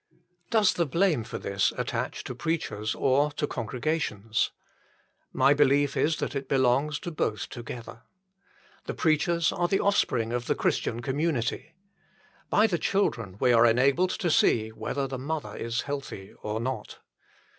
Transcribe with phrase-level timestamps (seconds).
[0.49, 4.49] Does the blame for this issue attach to preachers or to congregations?
[5.31, 8.01] My belief is that it belongs to both together.
[8.85, 11.75] The preachers are the offspring of the Christian community.
[12.49, 16.97] By the children we are enabled to see whether the mother is healthy or not.